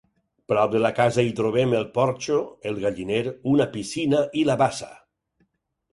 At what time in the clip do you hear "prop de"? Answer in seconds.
0.51-0.79